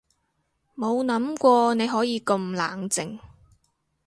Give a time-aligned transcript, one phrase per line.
[0.75, 3.19] 冇諗過你可以咁冷靜